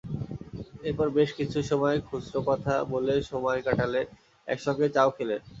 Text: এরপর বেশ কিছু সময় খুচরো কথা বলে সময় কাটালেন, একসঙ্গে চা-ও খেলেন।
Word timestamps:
এরপর 0.83 1.07
বেশ 1.17 1.29
কিছু 1.39 1.57
সময় 1.69 1.97
খুচরো 2.07 2.39
কথা 2.49 2.73
বলে 2.91 3.13
সময় 3.31 3.59
কাটালেন, 3.67 4.05
একসঙ্গে 4.47 4.87
চা-ও 4.95 5.11
খেলেন। 5.17 5.41